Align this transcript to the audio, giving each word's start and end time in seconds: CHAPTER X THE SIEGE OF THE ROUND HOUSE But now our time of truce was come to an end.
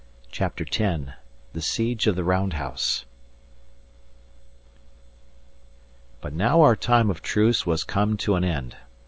CHAPTER 0.31 0.65
X 0.67 1.11
THE 1.53 1.61
SIEGE 1.61 2.07
OF 2.07 2.15
THE 2.15 2.23
ROUND 2.23 2.53
HOUSE 2.53 3.05
But 6.21 6.33
now 6.33 6.61
our 6.63 6.75
time 6.75 7.11
of 7.11 7.21
truce 7.21 7.67
was 7.67 7.83
come 7.83 8.17
to 8.17 8.33
an 8.33 8.43
end. 8.43 8.77